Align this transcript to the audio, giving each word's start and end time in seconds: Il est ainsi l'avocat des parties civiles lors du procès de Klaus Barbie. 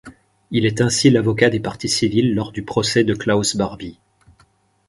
Il 0.49 0.65
est 0.65 0.81
ainsi 0.81 1.11
l'avocat 1.11 1.51
des 1.51 1.59
parties 1.59 1.87
civiles 1.87 2.33
lors 2.33 2.51
du 2.51 2.63
procès 2.63 3.03
de 3.03 3.13
Klaus 3.13 3.55
Barbie. 3.55 3.99